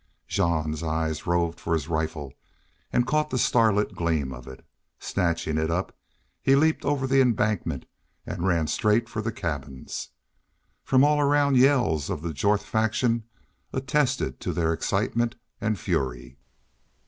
[0.27, 2.33] Jean's eyes roved for his rifle
[2.91, 4.65] and caught the starlit gleam of it.
[4.97, 5.95] Snatching it up,
[6.41, 7.85] he leaped over the embankment
[8.25, 10.09] and ran straight for the cabins.
[10.83, 13.25] From all around yells of the Jorth faction
[13.73, 16.39] attested to their excitement and fury.